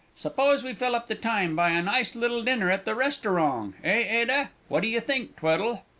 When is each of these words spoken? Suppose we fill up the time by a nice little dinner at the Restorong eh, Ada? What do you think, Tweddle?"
Suppose 0.15 0.63
we 0.63 0.73
fill 0.73 0.95
up 0.95 1.05
the 1.05 1.13
time 1.13 1.55
by 1.55 1.69
a 1.69 1.79
nice 1.83 2.15
little 2.15 2.41
dinner 2.41 2.71
at 2.71 2.85
the 2.85 2.95
Restorong 2.95 3.75
eh, 3.83 4.21
Ada? 4.21 4.49
What 4.67 4.79
do 4.81 4.87
you 4.87 4.99
think, 4.99 5.35
Tweddle?" 5.35 5.83